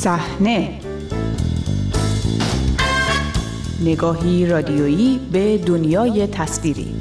صحنه. 0.00 0.80
نگاهی 3.84 4.46
رادیویی 4.46 5.20
به 5.32 5.58
دنیای 5.58 6.26
تصویری. 6.26 6.94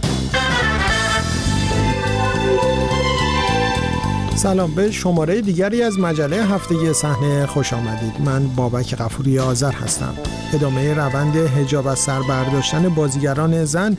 سلام 4.35 4.75
به 4.75 4.91
شماره 4.91 5.41
دیگری 5.41 5.83
از 5.83 5.99
مجله 5.99 6.45
هفتگی 6.45 6.93
صحنه 6.93 7.45
خوش 7.45 7.73
آمدید. 7.73 8.21
من 8.25 8.47
بابک 8.47 8.95
غفوری 8.95 9.39
آذر 9.39 9.71
هستم. 9.71 10.13
ادامه 10.53 10.93
روند 10.93 11.35
هجاب 11.35 11.87
از 11.87 11.99
سر 11.99 12.21
برداشتن 12.21 12.89
بازیگران 12.89 13.65
زن 13.65 13.97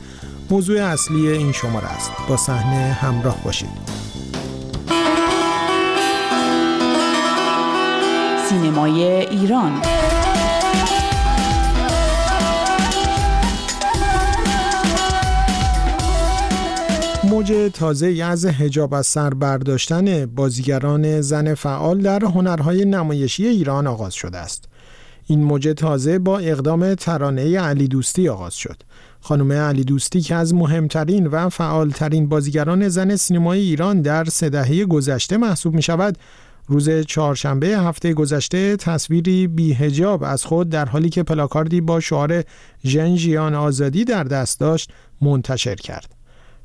موضوع 0.49 0.83
اصلی 0.83 1.27
این 1.27 1.51
شماره 1.51 1.87
است. 1.87 2.11
با 2.29 2.37
صحنه 2.37 2.93
همراه 2.93 3.37
باشید. 3.43 3.69
سینمای 8.49 9.03
ایران 9.03 9.81
موج 17.23 17.53
تازه 17.73 18.23
از 18.23 18.45
هجاب 18.45 18.93
از 18.93 19.07
سر 19.07 19.29
برداشتن 19.29 20.25
بازیگران 20.25 21.21
زن 21.21 21.53
فعال 21.53 22.01
در 22.01 22.25
هنرهای 22.25 22.85
نمایشی 22.85 23.47
ایران 23.47 23.87
آغاز 23.87 24.13
شده 24.13 24.37
است. 24.37 24.69
این 25.25 25.43
موج 25.43 25.73
تازه 25.77 26.19
با 26.19 26.39
اقدام 26.39 26.95
ترانه 26.95 27.59
علی 27.59 27.87
دوستی 27.87 28.29
آغاز 28.29 28.55
شد. 28.55 28.83
خانم 29.21 29.51
علی 29.51 29.83
دوستی 29.83 30.21
که 30.21 30.35
از 30.35 30.53
مهمترین 30.53 31.27
و 31.27 31.49
فعالترین 31.49 32.29
بازیگران 32.29 32.89
زن 32.89 33.15
سینمای 33.15 33.59
ایران 33.59 34.01
در 34.01 34.25
سه 34.25 34.49
دهه 34.49 34.85
گذشته 34.85 35.37
محسوب 35.37 35.73
می 35.73 35.81
شود، 35.81 36.17
روز 36.69 36.89
چهارشنبه 36.89 37.67
هفته 37.67 38.13
گذشته 38.13 38.75
تصویری 38.75 39.47
بی 39.47 39.73
هجاب 39.73 40.23
از 40.23 40.45
خود 40.45 40.69
در 40.69 40.85
حالی 40.85 41.09
که 41.09 41.23
پلاکاردی 41.23 41.81
با 41.81 41.99
شعار 41.99 42.43
ژن 42.85 43.55
آزادی 43.55 44.05
در 44.05 44.23
دست 44.23 44.59
داشت 44.59 44.91
منتشر 45.21 45.75
کرد. 45.75 46.15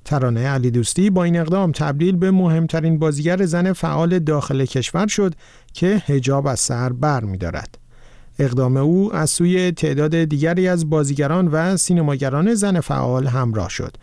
ترانه 0.05 0.49
علی 0.49 0.71
دوستی 0.71 1.11
با 1.11 1.25
این 1.25 1.37
اقدام 1.37 1.73
تبدیل 1.73 2.17
به 2.17 2.31
مهمترین 2.31 2.99
بازیگر 2.99 3.45
زن 3.45 3.73
فعال 3.73 4.19
داخل 4.19 4.65
کشور 4.65 5.07
شد 5.07 5.35
که 5.73 6.03
هجاب 6.07 6.47
از 6.47 6.61
سر 6.61 6.93
بر 6.93 7.25
می 7.25 7.39
دارد. 7.39 7.79
اقدام 8.39 8.77
او 8.77 9.15
از 9.15 9.31
سوی 9.31 9.73
تعداد 9.73 10.25
دیگری 10.25 10.69
از 10.69 10.91
بازیگران 10.91 11.49
و 11.49 11.77
سینماگران 11.77 12.55
زن 12.55 12.81
فعال 12.81 13.27
همراه 13.27 13.69
شد. 13.69 13.97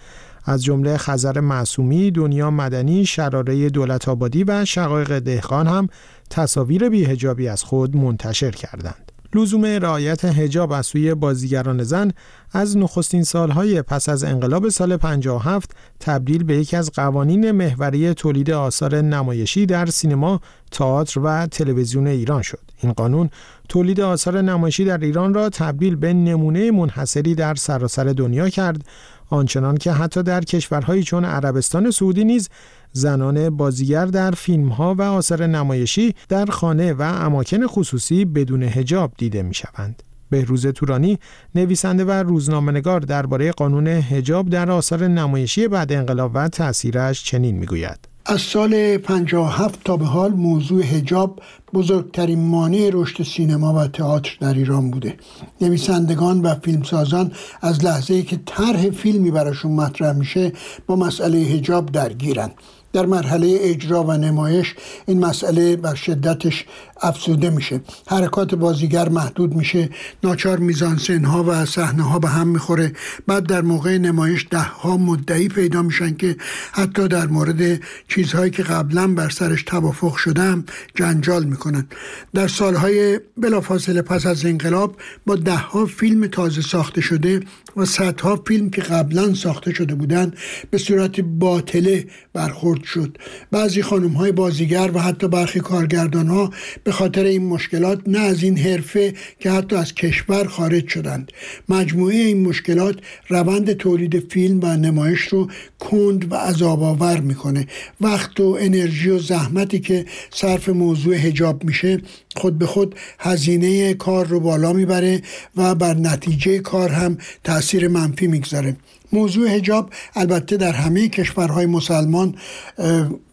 از 0.45 0.63
جمله 0.63 0.97
خزر 0.97 1.39
معصومی، 1.39 2.11
دنیا 2.11 2.51
مدنی، 2.51 3.05
شراره 3.05 3.69
دولت 3.69 4.09
آبادی 4.09 4.43
و 4.43 4.65
شقایق 4.65 5.19
دهقان 5.19 5.67
هم 5.67 5.87
تصاویر 6.29 6.89
بیهجابی 6.89 7.47
از 7.47 7.63
خود 7.63 7.95
منتشر 7.95 8.51
کردند. 8.51 9.11
لزوم 9.35 9.65
رعایت 9.65 10.25
هجاب 10.25 10.71
از 10.71 10.85
سوی 10.85 11.13
بازیگران 11.13 11.83
زن 11.83 12.11
از 12.51 12.77
نخستین 12.77 13.23
سالهای 13.23 13.81
پس 13.81 14.09
از 14.09 14.23
انقلاب 14.23 14.69
سال 14.69 14.97
57 14.97 15.71
تبدیل 15.99 16.43
به 16.43 16.57
یکی 16.57 16.77
از 16.77 16.91
قوانین 16.91 17.51
محوری 17.51 18.13
تولید 18.13 18.51
آثار 18.51 19.01
نمایشی 19.01 19.65
در 19.65 19.85
سینما، 19.85 20.41
تئاتر 20.71 21.19
و 21.19 21.47
تلویزیون 21.47 22.07
ایران 22.07 22.41
شد. 22.41 22.59
این 22.81 22.93
قانون 22.93 23.29
تولید 23.69 24.01
آثار 24.01 24.41
نمایشی 24.41 24.85
در 24.85 24.97
ایران 24.97 25.33
را 25.33 25.49
تبدیل 25.49 25.95
به 25.95 26.13
نمونه 26.13 26.71
منحصری 26.71 27.35
در 27.35 27.55
سراسر 27.55 28.03
دنیا 28.03 28.49
کرد 28.49 28.85
آنچنان 29.31 29.77
که 29.77 29.91
حتی 29.91 30.23
در 30.23 30.41
کشورهایی 30.41 31.03
چون 31.03 31.25
عربستان 31.25 31.91
سعودی 31.91 32.23
نیز 32.23 32.49
زنان 32.91 33.49
بازیگر 33.49 34.05
در 34.05 34.31
فیلم 34.31 34.69
ها 34.69 34.95
و 34.95 35.01
آثار 35.01 35.45
نمایشی 35.45 36.15
در 36.29 36.45
خانه 36.45 36.93
و 36.93 37.01
اماکن 37.01 37.67
خصوصی 37.67 38.25
بدون 38.25 38.63
هجاب 38.63 39.11
دیده 39.17 39.41
می 39.43 39.53
شوند. 39.53 40.03
بهروز 40.29 40.67
تورانی 40.67 41.19
نویسنده 41.55 42.05
و 42.05 42.11
روزنامه‌نگار 42.11 42.99
درباره 42.99 43.51
قانون 43.51 43.87
هجاب 43.87 44.49
در 44.49 44.71
آثار 44.71 45.07
نمایشی 45.07 45.67
بعد 45.67 45.93
انقلاب 45.93 46.31
و 46.33 46.47
تاثیرش 46.47 47.23
چنین 47.23 47.57
می‌گوید 47.57 48.10
از 48.25 48.41
سال 48.41 48.97
57 48.97 49.79
تا 49.83 49.97
به 49.97 50.05
حال 50.05 50.31
موضوع 50.31 50.83
هجاب 50.83 51.41
بزرگترین 51.73 52.39
مانع 52.39 52.89
رشد 52.93 53.23
سینما 53.23 53.73
و 53.73 53.87
تئاتر 53.87 54.37
در 54.39 54.53
ایران 54.53 54.91
بوده. 54.91 55.17
نویسندگان 55.61 56.41
و 56.41 56.55
فیلمسازان 56.55 57.31
از 57.61 57.85
لحظه 57.85 58.13
ای 58.13 58.23
که 58.23 58.39
طرح 58.45 58.89
فیلمی 58.89 59.31
براشون 59.31 59.71
مطرح 59.71 60.11
میشه 60.11 60.51
با 60.87 60.95
مسئله 60.95 61.37
هجاب 61.37 61.91
درگیرن 61.91 62.51
در 62.93 63.05
مرحله 63.05 63.57
اجرا 63.61 64.03
و 64.03 64.11
نمایش 64.11 64.75
این 65.07 65.19
مسئله 65.25 65.75
بر 65.75 65.95
شدتش 65.95 66.65
افزوده 67.01 67.49
میشه. 67.49 67.81
حرکات 68.07 68.55
بازیگر 68.55 69.09
محدود 69.09 69.55
میشه. 69.55 69.89
ناچار 70.23 70.59
میزانسن 70.59 71.25
ها 71.25 71.43
و 71.43 71.65
صحنه 71.65 72.03
ها 72.03 72.19
به 72.19 72.27
هم 72.27 72.47
می‌خوره. 72.47 72.93
بعد 73.27 73.43
در 73.43 73.61
موقع 73.61 73.97
نمایش 73.97 74.47
ده 74.51 74.59
ها 74.59 74.97
مدعی 74.97 75.47
پیدا 75.47 75.81
میشن 75.81 76.15
که 76.15 76.35
حتی 76.71 77.07
در 77.07 77.27
مورد 77.27 77.81
چیزهایی 78.07 78.51
که 78.51 78.63
قبلا 78.63 79.07
بر 79.07 79.29
سرش 79.29 79.63
توافق 79.63 80.15
شدم 80.15 80.65
جنجال 80.95 81.43
می‌کنن. 81.43 81.87
در 82.33 82.47
سالهای 82.47 83.19
بلافاصله 83.37 84.01
پس 84.01 84.25
از 84.25 84.45
انقلاب 84.45 84.95
با 85.25 85.35
ده 85.35 85.57
ها 85.57 85.85
فیلم 85.85 86.27
تازه 86.27 86.61
ساخته 86.61 87.01
شده 87.01 87.39
و 87.77 87.85
صدها 87.85 88.43
فیلم 88.47 88.69
که 88.69 88.81
قبلا 88.81 89.33
ساخته 89.33 89.73
شده 89.73 89.95
بودند 89.95 90.37
به 90.69 90.77
صورت 90.77 91.19
باطله 91.19 92.07
برخورد 92.33 92.80
شد. 92.83 93.17
بعضی 93.51 93.81
خانم 93.81 94.11
های 94.11 94.31
بازیگر 94.31 94.91
و 94.93 94.99
حتی 94.99 95.27
برخی 95.27 95.59
کارگردان 95.59 96.27
ها 96.27 96.51
به 96.83 96.91
خاطر 96.91 97.23
این 97.25 97.45
مشکلات 97.45 98.01
نه 98.07 98.19
از 98.19 98.43
این 98.43 98.57
حرفه 98.57 99.13
که 99.39 99.51
حتی 99.51 99.75
از 99.75 99.93
کشور 99.93 100.47
خارج 100.47 100.87
شدند. 100.87 101.31
مجموعه 101.69 102.15
این 102.15 102.47
مشکلات 102.47 102.95
روند 103.27 103.73
تولید 103.73 104.31
فیلم 104.31 104.59
و 104.63 104.77
نمایش 104.77 105.21
رو 105.21 105.47
کند 105.89 106.31
و 106.31 106.35
عذاب 106.35 106.83
آور 106.83 107.19
می‌کنه. 107.19 107.67
وقت 108.01 108.39
و 108.39 108.57
انرژی 108.59 109.09
و 109.09 109.19
زحمتی 109.19 109.79
که 109.79 110.05
صرف 110.33 110.69
موضوع 110.69 111.15
هجاب 111.15 111.63
میشه 111.63 112.01
خود 112.35 112.57
به 112.57 112.65
خود 112.65 112.95
هزینه 113.19 113.93
کار 113.93 114.27
رو 114.27 114.39
بالا 114.39 114.73
می‌بره 114.73 115.21
و 115.55 115.75
بر 115.75 115.93
نتیجه 115.93 116.59
کار 116.59 116.89
هم 116.89 117.17
تاثیر 117.43 117.87
منفی 117.87 118.27
می‌گذاره. 118.27 118.75
موضوع 119.13 119.49
هجاب 119.49 119.89
البته 120.15 120.57
در 120.57 120.71
همه 120.71 121.09
کشورهای 121.09 121.65
مسلمان 121.65 122.35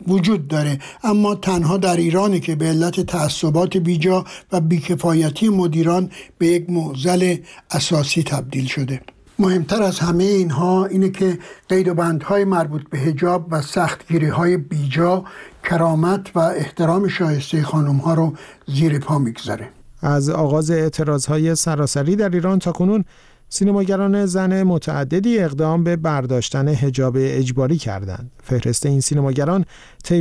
وجود 0.08 0.48
داره. 0.48 0.78
اما 1.04 1.34
تنها 1.34 1.76
در 1.76 1.96
ایرانی 1.96 2.40
که 2.40 2.54
به 2.54 2.64
علت 2.64 3.00
تعصبات 3.00 3.76
بیجا 3.76 4.24
و 4.52 4.60
بیکفایتی 4.60 5.48
مدیران 5.48 6.10
به 6.38 6.46
یک 6.46 6.70
معزل 6.70 7.36
اساسی 7.70 8.22
تبدیل 8.22 8.66
شده. 8.66 9.00
مهمتر 9.40 9.82
از 9.82 9.98
همه 9.98 10.24
اینها 10.24 10.86
اینه 10.86 11.10
که 11.10 11.38
قید 11.68 11.88
و 11.88 11.94
بندهای 11.94 12.44
مربوط 12.44 12.82
به 12.90 12.98
هجاب 12.98 13.46
و 13.50 13.62
سختگیری 13.62 14.28
های 14.28 14.56
بیجا 14.56 15.24
کرامت 15.64 16.36
و 16.36 16.38
احترام 16.38 17.08
شایسته 17.08 17.62
خانم 17.62 17.96
ها 17.96 18.14
رو 18.14 18.32
زیر 18.66 18.98
پا 18.98 19.18
می‌گذاره 19.18 19.68
از 20.02 20.30
آغاز 20.30 20.70
اعتراض 20.70 21.26
های 21.26 21.54
سراسری 21.54 22.16
در 22.16 22.28
ایران 22.28 22.58
تا 22.58 22.72
کنون 22.72 23.04
سینماگران 23.48 24.26
زن 24.26 24.62
متعددی 24.62 25.38
اقدام 25.38 25.84
به 25.84 25.96
برداشتن 25.96 26.68
حجاب 26.68 27.16
اجباری 27.18 27.78
کردند. 27.78 28.30
فهرست 28.42 28.86
این 28.86 29.00
سینماگران 29.00 29.64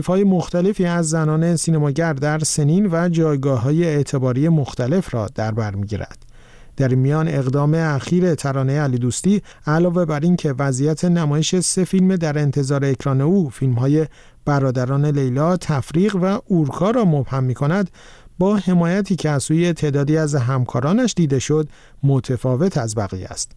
های 0.08 0.24
مختلفی 0.24 0.86
از 0.86 1.10
زنان 1.10 1.56
سینماگر 1.56 2.14
در 2.14 2.40
سنین 2.40 2.90
و 2.92 3.10
جایگاه 3.10 3.62
های 3.62 3.84
اعتباری 3.84 4.50
مختلف 4.50 5.14
را 5.14 5.28
در 5.36 5.52
بر 5.52 5.76
می‌گیرد. 5.76 6.27
در 6.78 6.96
میان 6.96 7.28
اقدام 7.28 7.74
اخیر 7.74 8.36
ترانه 8.36 8.80
علی 8.80 8.98
دوستی 8.98 9.42
علاوه 9.68 10.06
بر 10.06 10.20
اینکه 10.20 10.54
وضعیت 10.60 11.06
نمایش 11.06 11.56
سه 11.56 11.84
فیلم 11.84 12.16
در 12.16 12.40
انتظار 12.40 12.86
اکران 12.86 13.22
او 13.22 13.50
فیلم 13.50 13.74
های 13.74 14.08
برادران 14.46 15.06
لیلا 15.06 15.58
تفریق 15.58 16.16
و 16.16 16.40
اورکا 16.46 16.92
را 16.92 17.06
مبهم 17.06 17.44
می 17.44 17.54
کند 17.54 17.90
با 18.40 18.56
حمایتی 18.56 19.16
که 19.16 19.30
از 19.30 19.44
سوی 19.44 19.74
تعدادی 19.74 20.18
از 20.18 20.36
همکارانش 20.36 21.14
دیده 21.16 21.40
شد 21.40 21.70
متفاوت 22.04 22.78
از 22.78 22.96
بقیه 22.96 23.28
است. 23.28 23.52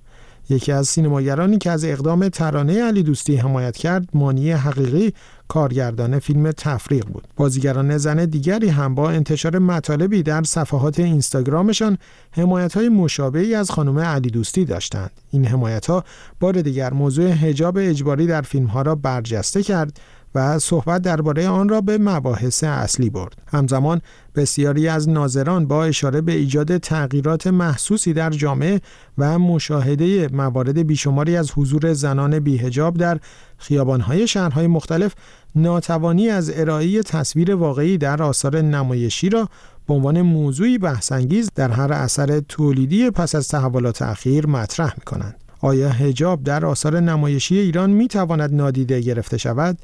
یکی 0.49 0.73
از 0.73 0.89
سینماگرانی 0.89 1.59
که 1.59 1.71
از 1.71 1.85
اقدام 1.85 2.29
ترانه 2.29 2.83
علی 2.83 3.03
دوستی 3.03 3.37
حمایت 3.37 3.77
کرد 3.77 4.09
مانی 4.15 4.53
حقیقی 4.53 5.13
کارگردان 5.51 6.19
فیلم 6.19 6.53
تفریق 6.53 7.07
بود. 7.07 7.25
بازیگران 7.37 7.99
زن 7.99 8.25
دیگری 8.25 8.69
هم 8.69 8.95
با 8.95 9.11
انتشار 9.11 9.59
مطالبی 9.59 10.23
در 10.23 10.43
صفحات 10.43 11.01
اینستاگرامشان 11.01 11.99
حمایت 12.33 12.75
های 12.77 12.89
مشابهی 12.89 13.55
از 13.55 13.71
خانم 13.71 13.99
علی 13.99 14.31
دوستی 14.31 14.65
داشتند. 14.65 15.11
این 15.31 15.45
حمایت 15.45 15.87
ها 15.87 16.05
بار 16.41 16.63
دیگر 16.63 16.93
موضوع 16.93 17.31
حجاب 17.31 17.79
اجباری 17.81 18.27
در 18.27 18.43
فیلم 18.43 18.67
ها 18.67 18.83
را 18.83 18.95
برجسته 18.95 19.63
کرد 19.63 20.01
و 20.35 20.59
صحبت 20.59 21.03
درباره 21.03 21.49
آن 21.49 21.69
را 21.69 21.81
به 21.81 21.99
مباحث 21.99 22.65
اصلی 22.65 23.11
برد. 23.11 23.37
همزمان 23.47 24.01
بسیاری 24.35 24.89
از 24.89 25.09
ناظران 25.09 25.67
با 25.67 25.85
اشاره 25.85 26.21
به 26.21 26.33
ایجاد 26.33 26.79
تغییرات 26.79 27.47
محسوسی 27.47 28.13
در 28.13 28.31
جامعه 28.31 28.81
و 29.19 29.39
مشاهده 29.39 30.29
موارد 30.29 30.79
بیشماری 30.79 31.37
از 31.37 31.51
حضور 31.51 31.93
زنان 31.93 32.39
بیهجاب 32.39 32.97
در 32.97 33.19
خیابانهای 33.59 34.27
شهرهای 34.27 34.67
مختلف 34.67 35.15
ناتوانی 35.55 36.29
از 36.29 36.53
ارائه 36.55 37.03
تصویر 37.03 37.55
واقعی 37.55 37.99
در 37.99 38.23
آثار 38.23 38.61
نمایشی 38.61 39.29
را 39.29 39.49
به 39.89 39.95
عنوان 39.95 40.23
موضوعی 40.23 40.79
بحثانگیز 40.79 41.51
در 41.55 41.71
هر 41.71 41.93
اثر 41.93 42.41
تولیدی 42.41 43.11
پس 43.11 43.35
از 43.35 43.49
تحولات 43.49 44.03
اخیر 44.03 44.47
مطرح 44.47 44.95
می 44.99 45.05
کنند. 45.05 45.35
آیا 45.61 45.89
هجاب 45.89 46.43
در 46.43 46.67
آثار 46.67 47.01
نمایشی 47.01 47.59
ایران 47.59 47.91
می 47.91 48.09
تواند 48.09 48.55
نادیده 48.55 49.01
گرفته 49.01 49.39
شود؟ 49.39 49.79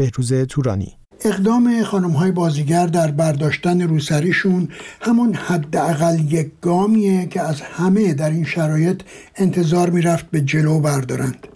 بهروز 0.00 0.32
تورانی. 0.32 0.92
اقدام 1.24 1.82
خانم 1.82 2.10
های 2.10 2.30
بازیگر 2.30 2.86
در 2.86 3.10
برداشتن 3.10 3.80
روسریشون 3.80 4.68
همون 5.00 5.34
حداقل 5.34 6.18
یک 6.32 6.50
گامیه 6.60 7.26
که 7.26 7.40
از 7.42 7.60
همه 7.60 8.14
در 8.14 8.30
این 8.30 8.44
شرایط 8.44 9.00
انتظار 9.36 9.90
می‌رفت 9.90 10.30
به 10.30 10.40
جلو 10.40 10.80
بردارند. 10.80 11.46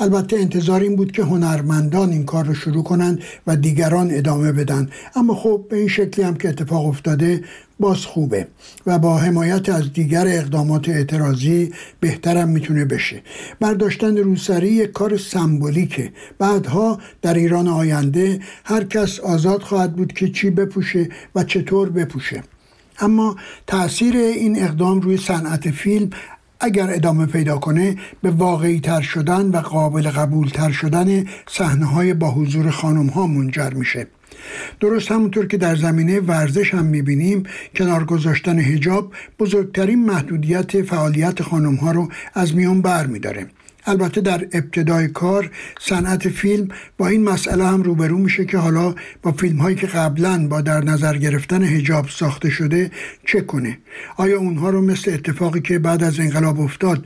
البته 0.00 0.36
انتظار 0.36 0.80
این 0.80 0.96
بود 0.96 1.12
که 1.12 1.22
هنرمندان 1.22 2.10
این 2.10 2.24
کار 2.24 2.44
رو 2.44 2.54
شروع 2.54 2.82
کنند 2.82 3.22
و 3.46 3.56
دیگران 3.56 4.08
ادامه 4.10 4.52
بدن. 4.52 4.88
اما 5.14 5.34
خب 5.34 5.64
به 5.70 5.76
این 5.76 5.88
شکلی 5.88 6.24
هم 6.24 6.34
که 6.34 6.48
اتفاق 6.48 6.86
افتاده 6.86 7.44
باز 7.82 8.06
خوبه 8.06 8.46
و 8.86 8.98
با 8.98 9.18
حمایت 9.18 9.68
از 9.68 9.92
دیگر 9.92 10.26
اقدامات 10.28 10.88
اعتراضی 10.88 11.72
بهترم 12.00 12.48
می‌تونه 12.48 12.84
بشه. 12.84 13.22
برداشتن 13.60 14.16
روسری 14.16 14.68
یک 14.68 14.92
کار 14.92 15.16
سمبولیکه. 15.16 16.12
بعدها 16.38 16.98
در 17.22 17.34
ایران 17.34 17.68
آینده 17.68 18.40
هر 18.64 18.84
کس 18.84 19.20
آزاد 19.20 19.62
خواهد 19.62 19.96
بود 19.96 20.12
که 20.12 20.28
چی 20.28 20.50
بپوشه 20.50 21.08
و 21.34 21.44
چطور 21.44 21.90
بپوشه. 21.90 22.42
اما 22.98 23.36
تاثیر 23.66 24.16
این 24.16 24.62
اقدام 24.62 25.00
روی 25.00 25.16
صنعت 25.16 25.70
فیلم 25.70 26.10
اگر 26.62 26.90
ادامه 26.90 27.26
پیدا 27.26 27.58
کنه 27.58 27.96
به 28.22 28.30
واقعی 28.30 28.80
تر 28.80 29.00
شدن 29.00 29.46
و 29.46 29.56
قابل 29.56 30.10
قبول 30.10 30.48
تر 30.48 30.70
شدن 30.70 31.24
صحنه 31.48 31.86
های 31.86 32.14
با 32.14 32.30
حضور 32.30 32.70
خانم 32.70 33.06
ها 33.06 33.26
منجر 33.26 33.70
میشه. 33.70 34.06
درست 34.80 35.12
همونطور 35.12 35.46
که 35.46 35.56
در 35.56 35.76
زمینه 35.76 36.20
ورزش 36.20 36.74
هم 36.74 36.84
می‌بینیم 36.84 37.42
کنار 37.76 38.04
گذاشتن 38.04 38.58
هجاب 38.58 39.12
بزرگترین 39.38 40.04
محدودیت 40.04 40.82
فعالیت 40.82 41.42
خانم 41.42 41.74
ها 41.74 41.90
رو 41.92 42.08
از 42.34 42.54
میان 42.54 42.82
بر 42.82 43.06
میداره 43.06 43.46
البته 43.86 44.20
در 44.20 44.46
ابتدای 44.52 45.08
کار 45.08 45.50
صنعت 45.80 46.28
فیلم 46.28 46.68
با 46.98 47.08
این 47.08 47.24
مسئله 47.24 47.64
هم 47.64 47.82
روبرو 47.82 48.18
میشه 48.18 48.44
که 48.44 48.58
حالا 48.58 48.94
با 49.22 49.32
فیلم 49.32 49.58
هایی 49.58 49.76
که 49.76 49.86
قبلا 49.86 50.46
با 50.48 50.60
در 50.60 50.84
نظر 50.84 51.16
گرفتن 51.16 51.62
هجاب 51.62 52.08
ساخته 52.08 52.50
شده 52.50 52.90
چه 53.26 53.40
کنه؟ 53.40 53.78
آیا 54.16 54.38
اونها 54.38 54.70
رو 54.70 54.82
مثل 54.82 55.12
اتفاقی 55.12 55.60
که 55.60 55.78
بعد 55.78 56.02
از 56.04 56.20
انقلاب 56.20 56.60
افتاد 56.60 57.04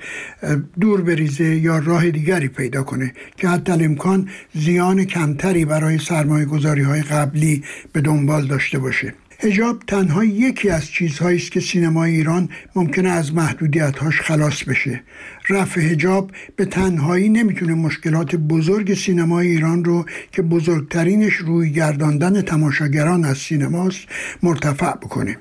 دور 0.81 1.03
بریزه 1.03 1.57
یا 1.57 1.79
راه 1.79 2.11
دیگری 2.11 2.49
پیدا 2.49 2.83
کنه 2.83 3.13
که 3.37 3.49
حتی 3.49 3.73
امکان 3.73 4.29
زیان 4.55 5.05
کمتری 5.05 5.65
برای 5.65 5.99
سرمایه 5.99 6.45
گذاری 6.45 6.83
های 6.83 7.03
قبلی 7.03 7.65
به 7.93 8.01
دنبال 8.01 8.47
داشته 8.47 8.79
باشه؟ 8.79 9.15
هجاب 9.39 9.83
تنها 9.87 10.25
یکی 10.25 10.71
از 10.71 10.87
چیزهایی 10.87 11.39
است 11.39 11.53
که 11.53 11.61
سینمای 11.61 12.11
ایران 12.11 12.49
ممکنه 12.75 13.09
از 13.09 13.35
محدودیتهاش 13.35 14.21
خلاص 14.21 14.65
بشه. 14.65 15.03
رفع 15.49 15.81
هجاب 15.81 16.31
به 16.57 16.65
تنهایی 16.65 17.29
نمی‌تونه 17.29 17.75
مشکلات 17.75 18.37
بزرگ 18.37 18.95
سینمای 18.95 19.49
ایران 19.49 19.85
رو 19.85 20.05
که 20.33 20.43
بزرگترینش 20.43 21.35
روی 21.35 21.73
گرداندن 21.73 22.43
تماشاگران 22.43 23.25
از 23.25 23.39
سینماست 23.39 24.01
مرتفع 24.43 24.93
بکنه. 24.93 25.39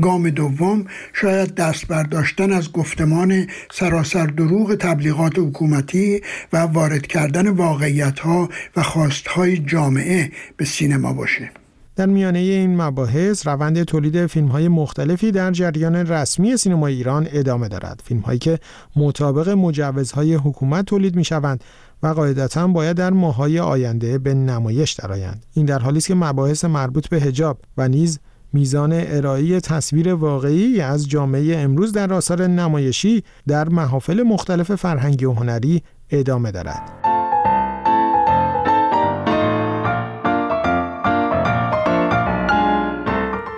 گام 0.00 0.30
دوم 0.30 0.86
شاید 1.12 1.54
دست 1.54 1.86
برداشتن 1.86 2.52
از 2.52 2.72
گفتمان 2.72 3.46
سراسر 3.72 4.26
دروغ 4.26 4.74
تبلیغات 4.74 5.38
حکومتی 5.38 6.20
و 6.52 6.56
وارد 6.56 7.06
کردن 7.06 7.48
واقعیت 7.48 8.18
ها 8.18 8.48
و 8.76 8.82
خواست 8.82 9.28
های 9.28 9.58
جامعه 9.58 10.32
به 10.56 10.64
سینما 10.64 11.12
باشه. 11.12 11.50
در 11.96 12.06
میانه 12.06 12.38
این 12.38 12.82
مباحث 12.82 13.46
روند 13.46 13.82
تولید 13.82 14.26
فیلم 14.26 14.48
های 14.48 14.68
مختلفی 14.68 15.32
در 15.32 15.50
جریان 15.50 15.96
رسمی 15.96 16.56
سینما 16.56 16.86
ایران 16.86 17.28
ادامه 17.30 17.68
دارد 17.68 18.02
فیلم 18.04 18.20
هایی 18.20 18.38
که 18.38 18.58
مطابق 18.96 19.48
مجوزهای 19.48 20.34
حکومت 20.34 20.84
تولید 20.84 21.16
می 21.16 21.24
شوند 21.24 21.64
و 22.02 22.06
قاعدتا 22.06 22.66
باید 22.66 22.96
در 22.96 23.10
ماهای 23.10 23.58
آینده 23.58 24.18
به 24.18 24.34
نمایش 24.34 24.92
درآیند 24.92 25.46
این 25.54 25.66
در 25.66 25.78
حالی 25.78 25.98
است 25.98 26.06
که 26.06 26.14
مباحث 26.14 26.64
مربوط 26.64 27.08
به 27.08 27.20
حجاب 27.20 27.58
و 27.76 27.88
نیز 27.88 28.18
میزان 28.52 28.92
ارائه 28.94 29.60
تصویر 29.60 30.14
واقعی 30.14 30.80
از 30.80 31.08
جامعه 31.08 31.56
امروز 31.58 31.92
در 31.92 32.12
آثار 32.12 32.46
نمایشی 32.46 33.24
در 33.46 33.68
محافل 33.68 34.22
مختلف 34.22 34.74
فرهنگی 34.74 35.24
و 35.24 35.32
هنری 35.32 35.82
ادامه 36.10 36.50
دارد. 36.50 37.11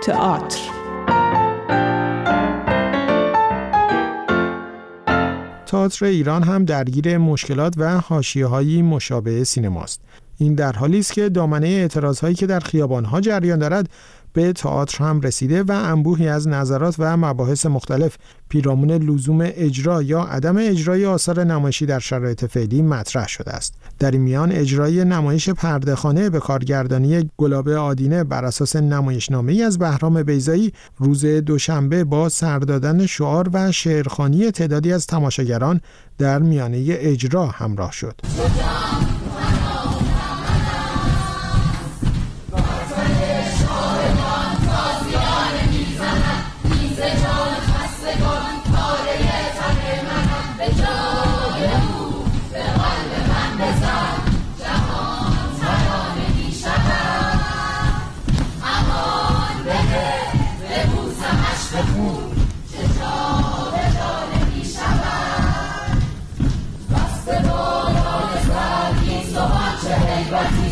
تئاتر 0.05 0.59
تئاتر 5.65 6.05
ایران 6.05 6.43
هم 6.43 6.65
درگیر 6.65 7.17
مشکلات 7.17 7.73
و 7.77 7.97
حاشیه‌های 7.99 8.81
مشابه 8.81 9.43
سینماست. 9.43 10.01
این 10.37 10.55
در 10.55 10.71
حالی 10.71 10.99
است 10.99 11.13
که 11.13 11.29
دامنه 11.29 11.67
اعتراضهایی 11.67 12.35
که 12.35 12.47
در 12.47 12.59
خیابانها 12.59 13.21
جریان 13.21 13.59
دارد 13.59 13.89
به 14.35 14.53
تئاتر 14.53 15.03
هم 15.03 15.21
رسیده 15.21 15.63
و 15.63 15.71
انبوهی 15.71 16.27
از 16.27 16.47
نظرات 16.47 16.95
و 16.99 17.17
مباحث 17.17 17.65
مختلف 17.65 18.17
پیرامون 18.49 18.91
لزوم 18.91 19.39
اجرا 19.41 20.01
یا 20.01 20.21
عدم 20.21 20.57
اجرای 20.57 21.05
آثار 21.05 21.43
نمایشی 21.43 21.85
در 21.85 21.99
شرایط 21.99 22.45
فعلی 22.45 22.81
مطرح 22.81 23.27
شده 23.27 23.51
است. 23.51 23.73
در 23.99 24.11
این 24.11 24.21
میان 24.21 24.51
اجرای 24.51 25.05
نمایش 25.05 25.49
پردهخانه 25.49 26.29
به 26.29 26.39
کارگردانی 26.39 27.29
گلاب 27.37 27.69
آدینه 27.69 28.23
بر 28.23 28.45
اساس 28.45 28.75
نمایشنامه 28.75 29.63
از 29.63 29.79
بهرام 29.79 30.23
بیزایی 30.23 30.73
روز 30.97 31.25
دوشنبه 31.25 32.03
با 32.03 32.29
سردادن 32.29 33.05
شعار 33.05 33.49
و 33.53 33.71
شعرخانی 33.71 34.51
تعدادی 34.51 34.93
از 34.93 35.07
تماشاگران 35.07 35.81
در 36.17 36.39
میانه 36.39 36.85
اجرا 36.89 37.45
همراه 37.45 37.91
شد. 37.91 38.21
God. 70.29 70.64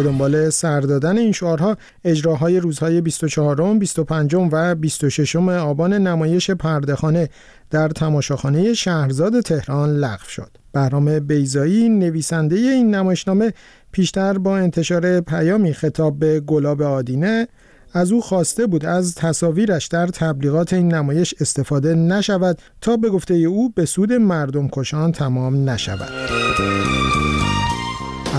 به 0.00 0.06
دنبال 0.06 0.50
سر 0.50 0.80
دادن 0.80 1.18
این 1.18 1.32
شعارها 1.32 1.76
اجراهای 2.04 2.60
روزهای 2.60 3.00
24 3.00 3.78
25 3.78 4.34
و 4.34 4.74
26 4.74 5.36
آبان 5.36 5.92
نمایش 5.92 6.50
پردهخانه 6.50 7.28
در 7.70 7.88
تماشاخانه 7.88 8.74
شهرزاد 8.74 9.40
تهران 9.40 9.96
لغو 9.96 10.28
شد. 10.28 10.50
بهرام 10.72 11.18
بیزایی 11.18 11.88
نویسنده 11.88 12.56
این 12.56 12.94
نمایشنامه 12.94 13.52
پیشتر 13.92 14.38
با 14.38 14.56
انتشار 14.56 15.20
پیامی 15.20 15.72
خطاب 15.72 16.18
به 16.18 16.40
گلاب 16.40 16.82
آدینه 16.82 17.48
از 17.92 18.12
او 18.12 18.20
خواسته 18.20 18.66
بود 18.66 18.84
از 18.84 19.14
تصاویرش 19.14 19.86
در 19.86 20.06
تبلیغات 20.06 20.72
این 20.72 20.94
نمایش 20.94 21.34
استفاده 21.40 21.94
نشود 21.94 22.58
تا 22.80 22.96
به 22.96 23.10
گفته 23.10 23.34
او 23.34 23.70
به 23.70 23.84
سود 23.84 24.12
مردم 24.12 24.68
کشان 24.68 25.12
تمام 25.12 25.70
نشود. 25.70 26.10